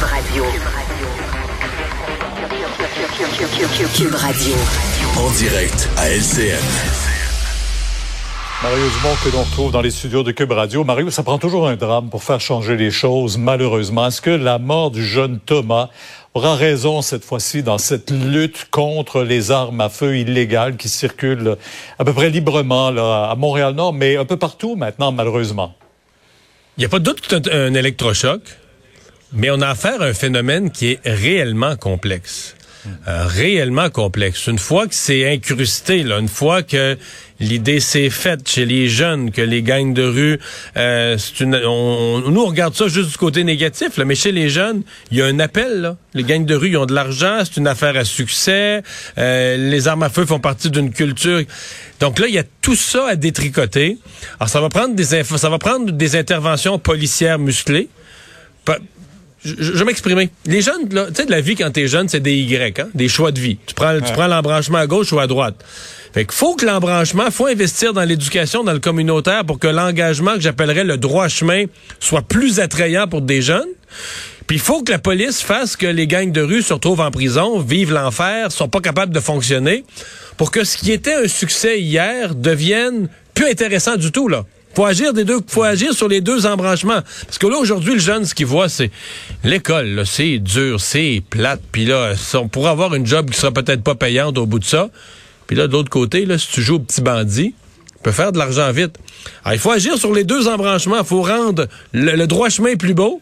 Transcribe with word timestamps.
Cube 0.00 0.08
Radio. 0.08 0.44
Cube 3.94 4.14
Radio. 4.14 4.54
En 5.18 5.30
direct 5.32 5.90
à 5.98 6.08
LCN. 6.08 6.56
Mario 8.62 8.78
Dumont 8.78 9.14
que 9.22 9.28
l'on 9.30 9.42
retrouve 9.42 9.72
dans 9.72 9.82
les 9.82 9.90
studios 9.90 10.22
de 10.22 10.32
Cube 10.32 10.52
Radio. 10.52 10.84
Mario, 10.84 11.10
ça 11.10 11.22
prend 11.22 11.36
toujours 11.36 11.68
un 11.68 11.76
drame 11.76 12.08
pour 12.08 12.22
faire 12.22 12.40
changer 12.40 12.78
les 12.78 12.90
choses, 12.90 13.36
malheureusement. 13.36 14.06
Est-ce 14.06 14.22
que 14.22 14.30
la 14.30 14.58
mort 14.58 14.90
du 14.90 15.04
jeune 15.04 15.38
Thomas 15.38 15.90
aura 16.32 16.54
raison 16.54 17.02
cette 17.02 17.24
fois-ci 17.24 17.62
dans 17.62 17.76
cette 17.76 18.10
lutte 18.10 18.68
contre 18.70 19.22
les 19.22 19.50
armes 19.50 19.82
à 19.82 19.90
feu 19.90 20.16
illégales 20.16 20.78
qui 20.78 20.88
circulent 20.88 21.58
à 21.98 22.06
peu 22.06 22.14
près 22.14 22.30
librement 22.30 22.90
là, 22.90 23.28
à 23.30 23.34
Montréal-Nord, 23.34 23.92
mais 23.92 24.16
un 24.16 24.24
peu 24.24 24.38
partout 24.38 24.76
maintenant, 24.76 25.12
malheureusement? 25.12 25.74
Il 26.78 26.80
n'y 26.80 26.86
a 26.86 26.88
pas 26.88 27.00
de 27.00 27.04
doute 27.04 27.20
que 27.20 27.26
c'est 27.28 27.52
un 27.52 27.74
électrochoc, 27.74 28.40
mais 29.32 29.50
on 29.50 29.60
a 29.60 29.68
affaire 29.68 30.02
à 30.02 30.06
un 30.06 30.14
phénomène 30.14 30.70
qui 30.70 30.92
est 30.92 31.00
réellement 31.04 31.76
complexe. 31.76 32.54
Euh, 32.86 33.26
réellement 33.26 33.90
complexe. 33.90 34.46
Une 34.46 34.58
fois 34.58 34.86
que 34.86 34.94
c'est 34.94 35.30
incrusté, 35.30 36.02
là, 36.02 36.18
une 36.18 36.28
fois 36.28 36.62
que 36.62 36.96
l'idée 37.38 37.78
s'est 37.78 38.08
faite 38.08 38.48
chez 38.48 38.64
les 38.64 38.88
jeunes, 38.88 39.32
que 39.32 39.42
les 39.42 39.62
gangs 39.62 39.92
de 39.92 40.02
rue, 40.02 40.40
euh, 40.78 41.18
une, 41.40 41.56
on, 41.56 42.22
nous 42.30 42.40
on 42.40 42.46
regarde 42.46 42.74
ça 42.74 42.88
juste 42.88 43.10
du 43.10 43.18
côté 43.18 43.44
négatif, 43.44 43.98
là, 43.98 44.06
mais 44.06 44.14
chez 44.14 44.32
les 44.32 44.48
jeunes, 44.48 44.82
il 45.10 45.18
y 45.18 45.22
a 45.22 45.26
un 45.26 45.40
appel. 45.40 45.82
Là. 45.82 45.96
Les 46.14 46.22
gangs 46.22 46.46
de 46.46 46.54
rue, 46.54 46.70
ils 46.70 46.76
ont 46.78 46.86
de 46.86 46.94
l'argent, 46.94 47.40
c'est 47.44 47.58
une 47.58 47.66
affaire 47.66 47.98
à 47.98 48.04
succès. 48.06 48.82
Euh, 49.18 49.58
les 49.58 49.86
armes 49.86 50.02
à 50.02 50.08
feu 50.08 50.24
font 50.24 50.40
partie 50.40 50.70
d'une 50.70 50.90
culture. 50.90 51.42
Donc 52.00 52.18
là, 52.18 52.28
il 52.28 52.34
y 52.34 52.38
a 52.38 52.44
tout 52.62 52.76
ça 52.76 53.08
à 53.08 53.16
détricoter. 53.16 53.98
Alors 54.38 54.48
ça 54.48 54.62
va 54.62 54.70
prendre 54.70 54.94
des 54.94 55.04
ça 55.04 55.48
va 55.50 55.58
prendre 55.58 55.92
des 55.92 56.16
interventions 56.16 56.78
policières 56.78 57.38
musclées 57.38 57.90
je, 59.44 59.54
je 59.58 59.84
m'exprimer. 59.84 60.30
Les 60.46 60.60
jeunes, 60.60 60.88
tu 60.88 60.96
sais, 61.14 61.26
de 61.26 61.30
la 61.30 61.40
vie 61.40 61.56
quand 61.56 61.70
t'es 61.70 61.88
jeune, 61.88 62.08
c'est 62.08 62.20
des 62.20 62.36
Y, 62.36 62.78
hein, 62.78 62.88
des 62.94 63.08
choix 63.08 63.32
de 63.32 63.40
vie. 63.40 63.58
Tu 63.66 63.74
prends, 63.74 63.98
tu 64.00 64.12
prends 64.12 64.26
l'embranchement 64.26 64.78
à 64.78 64.86
gauche 64.86 65.12
ou 65.12 65.18
à 65.18 65.26
droite. 65.26 65.64
Fait 66.12 66.24
qu'il 66.24 66.34
faut 66.34 66.56
que 66.56 66.66
l'embranchement, 66.66 67.30
faut 67.30 67.46
investir 67.46 67.92
dans 67.92 68.02
l'éducation, 68.02 68.64
dans 68.64 68.72
le 68.72 68.80
communautaire 68.80 69.44
pour 69.44 69.58
que 69.58 69.68
l'engagement 69.68 70.34
que 70.34 70.40
j'appellerais 70.40 70.84
le 70.84 70.96
droit 70.96 71.28
chemin 71.28 71.64
soit 72.00 72.22
plus 72.22 72.58
attrayant 72.58 73.06
pour 73.06 73.22
des 73.22 73.42
jeunes. 73.42 73.68
Puis 74.46 74.56
il 74.56 74.60
faut 74.60 74.82
que 74.82 74.90
la 74.90 74.98
police 74.98 75.40
fasse 75.40 75.76
que 75.76 75.86
les 75.86 76.08
gangs 76.08 76.32
de 76.32 76.40
rue 76.40 76.62
se 76.62 76.72
retrouvent 76.72 77.00
en 77.00 77.12
prison, 77.12 77.60
vivent 77.60 77.92
l'enfer, 77.92 78.50
sont 78.50 78.68
pas 78.68 78.80
capables 78.80 79.14
de 79.14 79.20
fonctionner, 79.20 79.84
pour 80.36 80.50
que 80.50 80.64
ce 80.64 80.76
qui 80.76 80.90
était 80.90 81.14
un 81.14 81.28
succès 81.28 81.80
hier 81.80 82.34
devienne 82.34 83.08
plus 83.32 83.46
intéressant 83.46 83.96
du 83.96 84.10
tout, 84.10 84.26
là. 84.26 84.44
Faut 84.74 84.84
agir 84.84 85.12
des 85.12 85.24
deux, 85.24 85.40
faut 85.46 85.62
agir 85.62 85.92
sur 85.94 86.08
les 86.08 86.20
deux 86.20 86.46
embranchements. 86.46 87.00
Parce 87.26 87.38
que 87.38 87.46
là, 87.46 87.56
aujourd'hui, 87.56 87.94
le 87.94 88.00
jeune, 88.00 88.24
ce 88.24 88.34
qu'il 88.34 88.46
voit, 88.46 88.68
c'est 88.68 88.90
l'école, 89.42 90.02
c'est 90.06 90.38
dur, 90.38 90.80
c'est 90.80 91.22
plate. 91.28 91.60
Puis 91.72 91.84
là, 91.86 92.12
on 92.34 92.48
pourrait 92.48 92.70
avoir 92.70 92.94
une 92.94 93.06
job 93.06 93.30
qui 93.30 93.38
sera 93.38 93.52
peut-être 93.52 93.82
pas 93.82 93.94
payante 93.94 94.38
au 94.38 94.46
bout 94.46 94.60
de 94.60 94.64
ça. 94.64 94.90
Puis 95.46 95.56
là, 95.56 95.66
de 95.66 95.72
l'autre 95.72 95.90
côté, 95.90 96.24
là, 96.24 96.38
si 96.38 96.48
tu 96.48 96.62
joues 96.62 96.76
au 96.76 96.80
petit 96.80 97.00
bandit, 97.00 97.54
tu 97.86 98.02
peux 98.02 98.12
faire 98.12 98.30
de 98.30 98.38
l'argent 98.38 98.70
vite. 98.70 98.96
Alors, 99.44 99.54
il 99.54 99.58
faut 99.58 99.72
agir 99.72 99.98
sur 99.98 100.14
les 100.14 100.24
deux 100.24 100.46
embranchements. 100.46 101.02
Faut 101.02 101.22
rendre 101.22 101.66
le 101.92 102.26
droit 102.26 102.48
chemin 102.48 102.76
plus 102.76 102.94
beau 102.94 103.20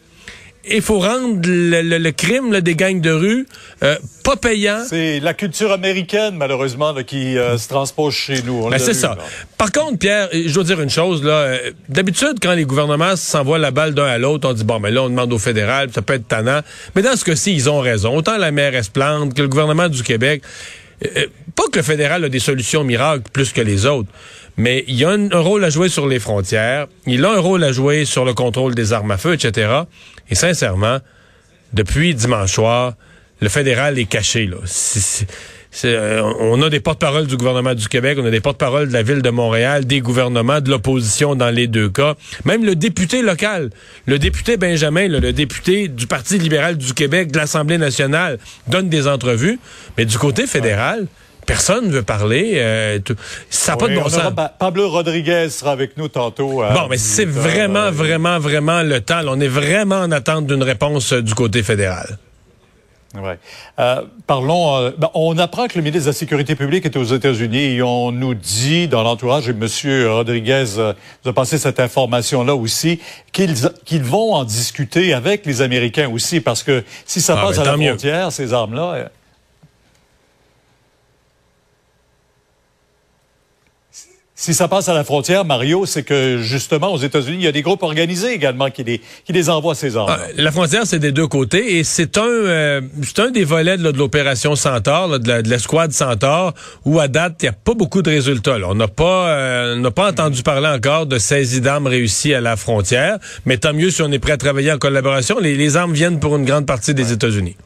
il 0.71 0.81
faut 0.81 0.99
rendre 0.99 1.39
le, 1.43 2.11
crime 2.11 2.59
des 2.59 2.75
gangs 2.75 3.01
de 3.01 3.11
rue 3.11 3.47
euh, 3.83 3.95
pas 4.23 4.35
payant. 4.35 4.83
C'est 4.87 5.19
la 5.19 5.33
culture 5.33 5.71
américaine, 5.71 6.35
malheureusement, 6.35 6.93
qui 7.03 7.37
euh, 7.37 7.57
se 7.57 7.67
transpose 7.67 8.13
chez 8.13 8.41
nous. 8.43 8.69
Ben, 8.69 8.77
c'est 8.77 8.93
ça. 8.93 9.17
Par 9.57 9.71
contre, 9.71 9.97
Pierre, 9.97 10.29
je 10.33 10.53
dois 10.53 10.63
dire 10.63 10.81
une 10.81 10.89
chose. 10.89 11.23
là. 11.23 11.31
Euh, 11.31 11.71
d'habitude, 11.87 12.35
quand 12.41 12.53
les 12.53 12.65
gouvernements 12.65 13.15
s'envoient 13.15 13.59
la 13.59 13.71
balle 13.71 13.93
d'un 13.93 14.05
à 14.05 14.17
l'autre, 14.17 14.47
on 14.49 14.53
dit, 14.53 14.63
bon, 14.63 14.79
mais 14.79 14.91
là, 14.91 15.03
on 15.03 15.09
demande 15.09 15.33
au 15.33 15.39
fédéral, 15.39 15.89
ça 15.93 16.01
peut 16.01 16.13
être 16.13 16.27
tannant. 16.27 16.61
Mais 16.95 17.01
dans 17.01 17.15
ce 17.15 17.25
cas-ci, 17.25 17.53
ils 17.53 17.69
ont 17.69 17.79
raison. 17.79 18.15
Autant 18.15 18.37
la 18.37 18.51
maire 18.51 18.73
plante 18.93 19.33
que 19.33 19.41
le 19.41 19.47
gouvernement 19.47 19.89
du 19.89 20.03
Québec. 20.03 20.43
Pas 21.55 21.63
que 21.71 21.79
le 21.79 21.83
fédéral 21.83 22.23
a 22.23 22.29
des 22.29 22.39
solutions 22.39 22.83
miracles 22.83 23.29
plus 23.31 23.53
que 23.53 23.61
les 23.61 23.85
autres, 23.85 24.09
mais 24.57 24.83
il 24.87 25.03
a 25.05 25.09
un, 25.09 25.39
rôle 25.39 25.63
à 25.63 25.69
jouer 25.69 25.89
sur 25.89 26.07
les 26.07 26.19
frontières, 26.19 26.87
il 27.05 27.23
a 27.23 27.31
un 27.31 27.39
rôle 27.39 27.63
à 27.63 27.71
jouer 27.71 28.05
sur 28.05 28.25
le 28.25 28.33
contrôle 28.33 28.75
des 28.75 28.91
armes 28.93 29.11
à 29.11 29.17
feu, 29.17 29.33
etc. 29.33 29.83
Et 30.29 30.35
sincèrement, 30.35 30.99
depuis 31.73 32.13
dimanche 32.13 32.53
soir, 32.53 32.93
le 33.41 33.49
fédéral 33.49 33.97
est 33.97 34.05
caché. 34.05 34.47
Là. 34.47 34.57
Euh, 35.85 36.21
on 36.39 36.61
a 36.61 36.69
des 36.69 36.79
porte-paroles 36.79 37.27
du 37.27 37.37
gouvernement 37.37 37.75
du 37.75 37.87
Québec, 37.87 38.17
on 38.19 38.25
a 38.25 38.31
des 38.31 38.41
porte-paroles 38.41 38.87
de 38.87 38.93
la 38.93 39.03
ville 39.03 39.21
de 39.21 39.29
Montréal, 39.29 39.85
des 39.85 40.01
gouvernements, 40.01 40.61
de 40.61 40.69
l'opposition 40.69 41.35
dans 41.35 41.49
les 41.49 41.67
deux 41.67 41.89
cas. 41.89 42.15
Même 42.45 42.65
le 42.65 42.75
député 42.75 43.21
local, 43.21 43.69
le 44.05 44.19
député 44.19 44.57
Benjamin, 44.57 45.07
le 45.07 45.31
député 45.31 45.87
du 45.87 46.07
Parti 46.07 46.37
libéral 46.37 46.77
du 46.77 46.93
Québec, 46.93 47.31
de 47.31 47.37
l'Assemblée 47.37 47.77
nationale, 47.77 48.39
donne 48.67 48.89
des 48.89 49.07
entrevues. 49.07 49.59
Mais 49.97 50.05
du 50.05 50.17
côté 50.17 50.47
fédéral, 50.47 51.07
personne 51.49 51.87
ne 51.87 51.91
veut 51.91 52.03
parler. 52.03 52.53
Euh, 52.57 52.99
ça 53.49 53.71
n'a 53.71 53.77
pas 53.77 53.87
de 53.87 53.95
bon 53.95 54.09
sens. 54.09 54.33
Pablo 54.59 54.89
Rodriguez 54.89 55.49
sera 55.49 55.71
avec 55.71 55.97
nous 55.97 56.07
tantôt. 56.07 56.61
bon, 56.61 56.87
mais 56.89 56.97
c'est 56.97 57.25
vraiment, 57.25 57.85
euh, 57.85 57.91
vraiment, 57.91 58.39
vraiment 58.39 58.83
le 58.83 59.01
temps. 59.01 59.21
on 59.27 59.39
est 59.39 59.47
vraiment 59.47 60.01
en 60.01 60.11
attente 60.11 60.45
d'une 60.47 60.63
réponse 60.63 61.13
euh, 61.13 61.21
du 61.21 61.33
côté 61.33 61.63
fédéral. 61.63 62.17
Ouais. 63.15 63.39
parlons. 64.27 64.91
Ben, 64.97 65.09
on 65.15 65.37
apprend 65.39 65.67
que 65.67 65.77
le 65.77 65.83
ministre 65.83 66.05
de 66.05 66.09
la 66.11 66.17
Sécurité 66.17 66.55
publique 66.55 66.85
est 66.85 66.95
aux 66.95 67.03
États-Unis 67.03 67.75
et 67.75 67.81
on 67.81 68.11
nous 68.11 68.35
dit 68.35 68.87
dans 68.87 69.01
l'entourage, 69.01 69.49
et 69.49 69.51
M. 69.51 69.67
Rodriguez 70.07 70.65
nous 71.25 71.31
a 71.31 71.33
passé 71.33 71.57
cette 71.57 71.79
information-là 71.79 72.53
aussi, 72.53 72.99
qu'ils 73.31 74.03
vont 74.03 74.33
en 74.33 74.43
discuter 74.43 75.13
avec 75.13 75.45
les 75.45 75.61
Américains 75.61 76.09
aussi, 76.09 76.39
parce 76.39 76.61
que 76.61 76.83
si 77.05 77.19
ça 77.19 77.35
ah, 77.37 77.45
passe 77.45 77.57
ben, 77.57 77.63
à 77.67 77.77
la 77.77 77.89
frontière, 77.89 78.31
ces 78.31 78.53
armes-là, 78.53 79.09
Si 84.41 84.53
ça 84.53 84.69
passe 84.69 84.87
à 84.87 84.93
la 84.93 85.03
frontière, 85.03 85.43
Mario, 85.43 85.85
c'est 85.85 86.03
que 86.03 86.37
justement 86.37 86.93
aux 86.93 86.97
États-Unis, 86.97 87.39
il 87.39 87.43
y 87.43 87.47
a 87.47 87.51
des 87.51 87.61
groupes 87.61 87.83
organisés 87.83 88.31
également 88.31 88.69
qui 88.69 88.85
les, 88.85 89.01
qui 89.25 89.33
les 89.33 89.49
envoient 89.49 89.75
ces 89.75 89.97
armes. 89.97 90.15
Ah, 90.17 90.27
la 90.37 90.49
frontière, 90.53 90.83
c'est 90.85 90.97
des 90.97 91.11
deux 91.11 91.27
côtés 91.27 91.77
et 91.77 91.83
c'est 91.83 92.17
un, 92.17 92.25
euh, 92.25 92.79
c'est 93.03 93.19
un 93.19 93.31
des 93.31 93.43
volets 93.43 93.75
de, 93.75 93.89
l'opération 93.89 94.55
Centaure, 94.55 95.19
de 95.19 95.49
l'escouade 95.49 95.91
Centaure, 95.91 96.53
où 96.85 97.01
à 97.01 97.09
date, 97.09 97.35
il 97.41 97.45
n'y 97.45 97.49
a 97.49 97.51
pas 97.51 97.73
beaucoup 97.73 98.01
de 98.01 98.11
résultats. 98.11 98.55
On 98.65 98.75
n'a 98.75 98.87
pas, 98.87 99.27
euh, 99.27 99.75
n'a 99.75 99.91
pas 99.91 100.09
entendu 100.09 100.41
parler 100.41 100.69
encore 100.69 101.05
de 101.05 101.17
saisie 101.17 101.59
d'armes 101.59 101.87
réussies 101.87 102.33
à 102.33 102.39
la 102.39 102.55
frontière, 102.55 103.17
mais 103.45 103.57
tant 103.57 103.73
mieux 103.73 103.89
si 103.89 104.01
on 104.03 104.11
est 104.13 104.19
prêt 104.19 104.31
à 104.31 104.37
travailler 104.37 104.71
en 104.71 104.77
collaboration. 104.77 105.37
Les, 105.41 105.75
armes 105.75 105.91
viennent 105.91 106.21
pour 106.21 106.37
une 106.37 106.45
grande 106.45 106.65
partie 106.65 106.93
des 106.93 107.11
États-Unis. 107.11 107.57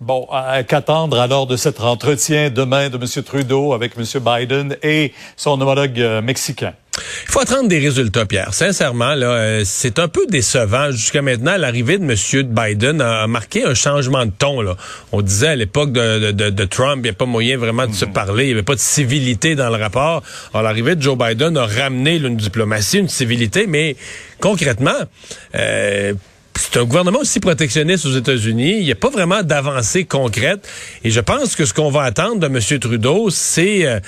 Bon, 0.00 0.26
qu'attendre 0.66 1.20
alors 1.20 1.46
de 1.46 1.58
cet 1.58 1.78
entretien 1.78 2.48
demain 2.48 2.88
de 2.88 2.96
M. 2.96 3.22
Trudeau 3.22 3.74
avec 3.74 3.92
M. 3.98 4.04
Biden 4.24 4.74
et 4.82 5.12
son 5.36 5.60
homologue 5.60 6.00
euh, 6.00 6.22
mexicain? 6.22 6.72
Il 7.24 7.30
faut 7.30 7.40
attendre 7.40 7.68
des 7.68 7.78
résultats, 7.78 8.24
Pierre. 8.24 8.54
Sincèrement, 8.54 9.14
là, 9.14 9.26
euh, 9.26 9.62
c'est 9.66 9.98
un 9.98 10.08
peu 10.08 10.26
décevant. 10.26 10.90
Jusqu'à 10.90 11.20
maintenant, 11.20 11.58
l'arrivée 11.58 11.98
de 11.98 12.04
M. 12.04 12.48
Biden 12.48 13.02
a, 13.02 13.26
marqué 13.26 13.62
un 13.64 13.74
changement 13.74 14.24
de 14.24 14.30
ton. 14.30 14.62
Là. 14.62 14.74
On 15.12 15.20
disait 15.20 15.48
à 15.48 15.56
l'époque 15.56 15.92
de, 15.92 16.30
de, 16.30 16.64
Trump, 16.64 17.00
il 17.00 17.02
n'y 17.02 17.10
a 17.10 17.12
pas 17.12 17.26
moyen 17.26 17.58
vraiment 17.58 17.86
de 17.86 17.92
se 17.92 18.06
mhm. 18.06 18.12
parler, 18.14 18.44
il 18.44 18.48
n'y 18.48 18.54
avait 18.54 18.62
pas 18.62 18.76
de 18.76 18.80
civilité 18.80 19.54
dans 19.54 19.68
le 19.68 19.76
rapport. 19.76 20.22
Alors, 20.54 20.62
l'arrivée 20.62 20.96
de 20.96 21.02
Joe 21.02 21.18
Biden 21.18 21.58
a 21.58 21.66
ramené 21.66 22.16
une 22.16 22.38
diplomatie, 22.38 23.00
une 23.00 23.08
civilité, 23.08 23.66
mais 23.66 23.96
concrètement, 24.40 24.98
euh, 25.56 26.14
c'est 26.56 26.78
un 26.78 26.84
gouvernement 26.84 27.20
aussi 27.20 27.40
protectionniste 27.40 28.06
aux 28.06 28.16
États-Unis. 28.16 28.78
Il 28.78 28.84
n'y 28.84 28.92
a 28.92 28.96
pas 28.96 29.10
vraiment 29.10 29.42
d'avancée 29.42 30.04
concrète. 30.04 30.68
Et 31.04 31.10
je 31.10 31.20
pense 31.20 31.56
que 31.56 31.64
ce 31.64 31.74
qu'on 31.74 31.90
va 31.90 32.02
attendre 32.02 32.38
de 32.38 32.46
M. 32.46 32.78
Trudeau, 32.78 33.30
c'est 33.30 33.86
euh, 33.86 34.00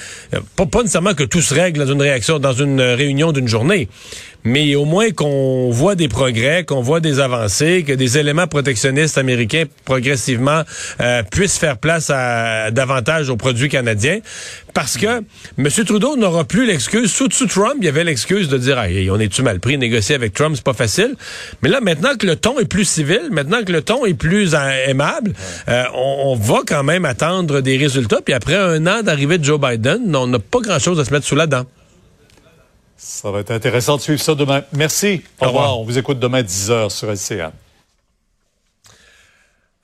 pas, 0.57 0.67
pas 0.67 0.81
nécessairement 0.81 1.15
que 1.15 1.25
tout 1.25 1.41
se 1.41 1.55
règle 1.55 1.85
dans 1.85 1.93
une 1.93 2.03
réaction, 2.03 2.39
dans 2.39 2.53
une 2.53 2.81
réunion 2.81 3.33
d'une 3.33 3.49
journée 3.49 3.89
mais 4.45 4.75
au 4.75 4.85
moins 4.85 5.11
qu'on 5.11 5.71
voit 5.71 5.95
des 5.95 6.09
progrès, 6.09 6.65
qu'on 6.65 6.81
voit 6.81 7.01
des 7.01 7.21
avancées, 7.21 7.85
que 7.87 7.93
des 7.93 8.19
éléments 8.19 8.47
protectionnistes 8.47 9.19
américains 9.19 9.65
progressivement 9.85 10.63
euh, 11.01 11.23
puissent 11.23 11.59
faire 11.59 11.79
place 11.79 12.11
à, 12.11 12.71
davantage 12.71 13.29
aux 13.31 13.37
produits 13.37 13.69
canadiens. 13.69 14.19
Parce 14.75 14.97
que 14.97 15.23
M. 15.59 15.69
Trudeau 15.85 16.17
n'aura 16.17 16.45
plus 16.45 16.67
l'excuse. 16.67 17.13
Sous, 17.13 17.31
sous 17.31 17.47
Trump, 17.47 17.75
il 17.81 17.85
y 17.85 17.89
avait 17.89 18.05
l'excuse 18.05 18.49
de 18.49 18.57
dire 18.57 18.81
hey, 18.81 19.11
on 19.11 19.21
est-tu 19.21 19.43
mal 19.43 19.61
pris, 19.61 19.77
négocier 19.77 20.15
avec 20.15 20.33
Trump, 20.33 20.57
c'est 20.57 20.65
pas 20.65 20.73
facile. 20.73 21.15
Mais 21.63 21.69
là, 21.69 21.81
maintenant 21.81 22.17
que 22.19 22.27
le 22.27 22.37
ton 22.37 22.59
est 22.59 22.65
plus 22.65 22.87
civil, 22.87 23.21
maintenant 23.31 23.63
que 23.65 23.73
le 23.73 23.83
ton 23.83 24.07
est 24.07 24.15
plus 24.15 24.55
euh, 24.55 24.87
aimable, 24.87 25.35
euh, 25.69 25.85
on, 25.95 26.33
on, 26.33 26.35
va 26.35 26.61
quand 26.67 26.83
même 26.83 27.05
attendre 27.05 27.61
des 27.61 27.77
résultats. 27.77 28.21
Puis 28.25 28.35
après 28.35 28.57
un 28.57 28.87
an 28.87 29.03
d'arrivée 29.03 29.39
de 29.39 29.45
Joe 29.45 29.61
Biden, 29.61 30.17
on 30.17 30.27
n'a 30.27 30.39
pas 30.39 30.61
grand-chose 30.61 30.99
à 30.99 31.05
se 31.05 31.13
mettre 31.13 31.27
sous 31.27 31.37
la 31.37 31.47
dent. 31.47 31.67
Ça 33.05 33.33
va 33.33 33.41
être 33.41 33.51
intéressant 33.51 33.97
de 33.97 34.01
suivre 34.01 34.21
ça 34.21 34.37
demain. 34.37 34.63
Merci. 34.73 35.23
Au, 35.41 35.47
revoir. 35.47 35.81
On 35.81 35.85
vous 35.85 35.99
écoute 35.99 36.21
demain 36.21 36.39
à 36.39 36.43
10h 36.43 36.89
sur 36.91 37.11
LCN. 37.11 37.51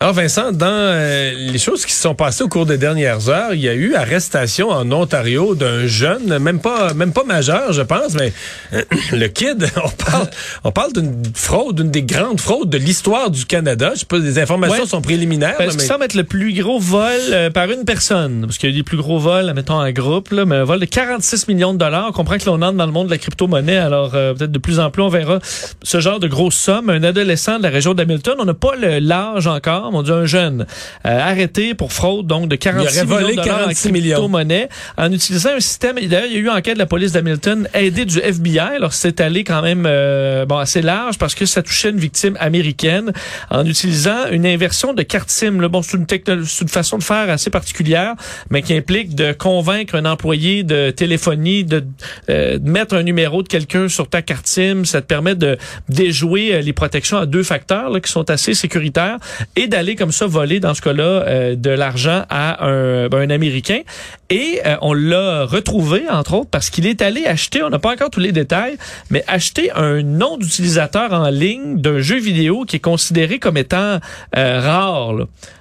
Alors 0.01 0.15
Vincent, 0.15 0.53
dans 0.53 0.69
euh, 0.69 1.33
les 1.33 1.59
choses 1.59 1.85
qui 1.85 1.93
se 1.93 2.03
sont 2.03 2.15
passées 2.15 2.45
au 2.45 2.49
cours 2.49 2.67
des 2.67 2.79
dernières 2.79 3.29
heures, 3.31 3.53
il 3.53 3.59
y 3.59 3.69
a 3.69 3.75
eu 3.75 3.97
arrestation 3.97 4.71
en 4.71 4.93
Ontario 4.93 5.57
d'un 5.57 5.89
jeune, 5.89 6.39
même 6.39 6.61
pas 6.61 6.95
même 6.95 7.13
pas 7.13 7.25
majeur, 7.25 7.73
je 7.73 7.83
pense, 7.83 8.15
mais 8.15 8.33
euh, 8.75 8.83
le 9.13 9.27
kid, 9.27 9.67
on 9.85 9.89
parle 9.89 10.29
on 10.63 10.71
parle 10.71 10.93
d'une 10.93 11.25
fraude, 11.35 11.75
d'une 11.75 11.91
des 11.91 12.05
grandes 12.05 12.41
fraudes 12.41 12.71
de 12.71 12.79
l'histoire 12.79 13.33
du 13.33 13.45
Canada. 13.45 13.91
Je 13.95 14.01
sais 14.01 14.07
pas, 14.07 14.19
les 14.19 14.39
informations 14.39 14.87
sont 14.87 15.03
préliminaires. 15.03 15.57
Parce 15.59 15.75
que 15.75 15.83
ça 15.83 15.95
semble 15.95 16.05
être 16.05 16.15
le 16.15 16.23
plus 16.23 16.55
gros 16.55 16.79
vol 16.79 17.11
euh, 17.33 17.51
par 17.51 17.69
une 17.69 17.85
personne, 17.85 18.43
parce 18.43 18.57
qu'il 18.57 18.71
y 18.71 18.73
a 18.73 18.77
eu 18.77 18.79
des 18.79 18.85
plus 18.85 18.99
gros 18.99 19.19
vols, 19.19 19.53
mettons 19.53 19.81
en 19.81 19.91
groupe, 19.91 20.31
là, 20.31 20.45
mais 20.45 20.55
un 20.55 20.65
vol 20.65 20.79
de 20.79 20.85
46 20.85 21.49
millions 21.49 21.73
de 21.73 21.79
dollars. 21.79 22.07
On 22.11 22.13
comprend 22.13 22.39
que 22.39 22.47
l'on 22.47 22.63
entre 22.63 22.77
dans 22.77 22.87
le 22.87 22.93
monde 22.93 23.07
de 23.07 23.11
la 23.11 23.19
crypto-monnaie, 23.19 23.79
alors 23.79 24.13
peut-être 24.13 24.53
de 24.53 24.59
plus 24.61 24.79
en 24.79 24.93
plus 24.93 25.03
on 25.03 25.09
verra 25.09 25.41
ce 25.83 25.99
genre 25.99 26.21
de 26.21 26.29
grosses 26.29 26.55
sommes. 26.55 26.89
Un 26.89 27.03
adolescent 27.03 27.59
de 27.59 27.65
la 27.65 27.71
région 27.71 27.95
d'Hamilton, 27.95 28.37
on 28.39 28.45
n'a 28.45 28.55
pas 28.55 28.77
l'âge 28.77 29.49
encore 29.49 29.88
on 29.95 30.03
dit 30.03 30.13
un 30.13 30.27
jeune, 30.27 30.67
euh, 31.07 31.21
arrêté 31.21 31.75
pour 31.75 31.93
fraude 31.93 32.27
donc 32.27 32.49
de 32.49 32.57
46 32.57 33.05
millions 33.05 33.29
de 33.29 33.35
dollars 33.35 33.69
en 33.69 33.73
crypto-monnaie 33.73 34.69
en 34.97 35.13
utilisant 35.13 35.51
un 35.57 35.61
système. 35.61 35.97
D'ailleurs, 35.97 36.27
il 36.27 36.33
y 36.33 36.37
a 36.37 36.39
eu 36.39 36.43
une 36.43 36.51
enquête 36.51 36.75
de 36.75 36.79
la 36.79 36.87
police 36.87 37.13
d'Hamilton 37.13 37.69
aidée 37.75 38.05
du 38.05 38.19
FBI. 38.19 38.59
Alors, 38.59 38.93
c'est 38.93 39.21
allé 39.21 39.45
quand 39.45 39.63
même 39.63 39.85
euh, 39.87 40.47
bon 40.47 40.59
assez 40.59 40.83
large 40.83 41.19
parce 41.19 41.35
que 41.35 41.47
ça 41.47 41.63
touchait 41.63 41.91
une 41.91 41.99
victime 41.99 42.37
américaine 42.41 43.13
en 43.51 43.65
utilisant 43.67 44.29
une 44.31 44.47
inversion 44.47 44.95
de 44.95 45.03
carte 45.03 45.31
SIM. 45.31 45.67
Bon, 45.69 45.83
c'est 45.83 45.97
une, 45.97 46.07
une 46.29 46.69
façon 46.69 46.99
de 46.99 47.03
faire 47.03 47.31
assez 47.31 47.51
particulière, 47.51 48.15
mais 48.51 48.63
qui 48.63 48.75
implique 48.75 49.15
de 49.15 49.33
convaincre 49.33 49.95
un 49.95 50.05
employé 50.05 50.63
de 50.63 50.91
téléphonie 50.91 51.65
de, 51.65 51.85
euh, 52.31 52.59
de 52.59 52.69
mettre 52.69 52.95
un 52.95 53.03
numéro 53.03 53.43
de 53.43 53.49
quelqu'un 53.49 53.89
sur 53.89 54.09
ta 54.09 54.23
carte 54.23 54.47
SIM. 54.47 54.85
Ça 54.85 55.01
te 55.01 55.07
permet 55.07 55.35
de 55.35 55.57
déjouer 55.89 56.63
les 56.63 56.73
protections 56.73 57.19
à 57.19 57.27
deux 57.27 57.43
facteurs 57.43 57.91
là, 57.91 58.01
qui 58.01 58.11
sont 58.11 58.31
assez 58.31 58.55
sécuritaires 58.55 59.19
et 59.57 59.67
d'aller 59.79 59.95
comme 59.95 60.11
ça 60.11 60.27
voler, 60.27 60.59
dans 60.59 60.75
ce 60.75 60.83
cas-là, 60.83 61.05
euh, 61.05 61.55
de 61.55 61.71
l'argent 61.71 62.25
à 62.31 62.67
un, 62.67 63.09
ben, 63.09 63.21
un 63.21 63.31
Américain. 63.31 63.83
Et 64.29 64.61
euh, 64.67 64.77
on 64.83 64.93
l'a 64.93 65.45
retrouvé, 65.45 66.03
entre 66.11 66.35
autres, 66.35 66.51
parce 66.51 66.69
qu'il 66.69 66.85
est 66.85 67.01
allé 67.01 67.27
acheter, 67.27 67.63
on 67.63 67.71
n'a 67.71 67.79
pas 67.79 67.93
encore 67.93 68.11
tous 68.11 68.19
les 68.19 68.33
détails, 68.33 68.77
mais 69.11 69.23
acheter 69.29 69.71
un 69.71 70.03
nom 70.03 70.37
d'utilisateur 70.37 71.13
en 71.13 71.31
ligne 71.31 71.81
d'un 71.81 72.01
jeu 72.01 72.19
vidéo 72.19 72.65
qui 72.65 72.77
est 72.77 72.81
considéré 72.81 73.39
comme 73.39 73.57
étant 73.57 74.01
euh, 74.37 74.61
rare. 74.61 75.15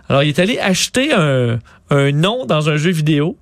Alors, 0.09 0.23
il 0.23 0.29
est 0.29 0.39
allé 0.39 0.57
acheter 0.57 1.13
un, 1.13 1.59
un 1.91 2.11
nom 2.11 2.45
dans 2.45 2.69
un 2.69 2.77
jeu 2.77 2.89
vidéo. 2.89 3.37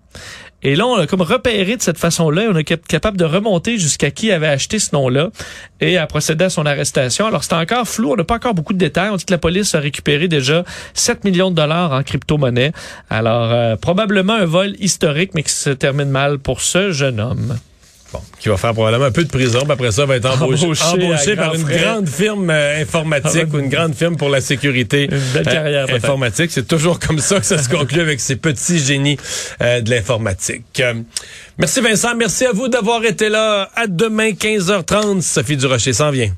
Et 0.65 0.75
là, 0.75 0.88
on 0.88 0.95
a 0.95 1.06
comme 1.06 1.21
repéré 1.21 1.77
de 1.77 1.81
cette 1.83 2.00
façon-là. 2.00 2.47
On 2.50 2.57
est 2.57 2.63
capable 2.63 3.17
de 3.17 3.23
remonter 3.23 3.77
jusqu'à 3.77 4.09
qui 4.09 4.31
avait 4.31 4.47
acheté 4.47 4.79
ce 4.79 4.95
nom-là 4.95 5.29
et 5.79 6.00
a 6.00 6.07
procédé 6.07 6.45
à 6.45 6.50
son 6.50 6.65
arrestation. 6.65 7.27
Alors, 7.27 7.44
c'est 7.44 7.53
encore 7.53 7.88
flou. 7.88 8.13
On 8.13 8.15
n'a 8.15 8.23
pas 8.23 8.38
encore 8.38 8.56
beaucoup 8.56 8.73
de 8.73 8.79
détails. 8.79 9.12
On 9.12 9.15
dit 9.15 9.25
que 9.25 9.31
la 9.31 9.38
police 9.38 9.75
a 9.75 9.79
récupéré 9.79 10.27
déjà 10.27 10.63
7 10.95 11.23
millions 11.23 11.51
de 11.51 11.56
dollars 11.56 11.91
en 11.91 12.01
crypto-monnaie. 12.01 12.71
Alors, 13.12 13.51
euh, 13.51 13.75
probablement 13.75 14.33
un 14.33 14.45
vol 14.45 14.73
historique, 14.79 15.35
mais 15.35 15.44
qui 15.44 15.51
se 15.51 15.69
termine 15.69 16.09
mal 16.09 16.39
pour 16.39 16.62
ce 16.62 16.91
jeune 16.91 17.19
homme. 17.19 17.59
Bon, 18.15 18.21
qui 18.39 18.47
va 18.47 18.56
faire 18.56 18.73
probablement 18.73 19.06
un 19.06 19.12
peu 19.12 19.25
de 19.25 19.29
prison, 19.29 19.59
puis 19.63 19.71
après 19.73 19.91
ça 19.91 20.06
va 20.06 20.15
être 20.15 20.25
embauché, 20.25 20.67
embauché, 20.67 21.35
par 21.35 21.53
une 21.53 21.63
grande 21.63 22.07
firme 22.07 22.50
euh, 22.50 22.81
informatique 22.81 23.53
ou 23.53 23.59
une 23.59 23.67
grande 23.67 23.94
firme 23.94 24.15
pour 24.15 24.29
la 24.29 24.39
sécurité 24.39 25.09
une 25.12 25.19
belle 25.33 25.45
carrière, 25.45 25.88
euh, 25.89 25.95
informatique. 25.95 26.51
C'est 26.51 26.67
toujours 26.67 27.00
comme 27.00 27.19
ça 27.19 27.39
que 27.41 27.45
ça 27.45 27.57
se 27.57 27.67
conclut 27.67 28.00
avec 28.00 28.21
ces 28.21 28.38
petits 28.38 28.79
génies 28.79 29.17
euh, 29.62 29.81
de 29.81 29.89
l'informatique. 29.89 30.81
merci 31.57 31.81
Vincent, 31.81 32.15
merci 32.15 32.45
à 32.45 32.53
vous 32.53 32.69
d'avoir 32.69 33.03
été 33.03 33.27
là. 33.27 33.69
À 33.75 33.88
demain 33.88 34.29
15h30, 34.29 35.21
Sophie 35.21 35.57
Durocher 35.57 35.91
s'en 35.91 36.12
vient. 36.12 36.31